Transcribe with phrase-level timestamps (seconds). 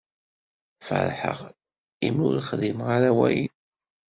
[0.87, 1.37] Feṛḥeɣ
[2.07, 3.53] imi ur xdimeɣ ara wayen.